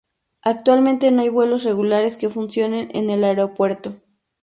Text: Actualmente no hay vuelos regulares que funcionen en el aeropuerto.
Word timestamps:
Actualmente 0.41 1.11
no 1.11 1.21
hay 1.21 1.29
vuelos 1.29 1.63
regulares 1.63 2.17
que 2.17 2.27
funcionen 2.31 2.89
en 2.95 3.11
el 3.11 3.23
aeropuerto. 3.23 3.97